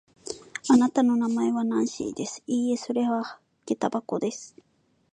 [0.67, 2.41] あなたの名前はナンシーです。
[2.47, 4.55] いいえ、それはげた箱です。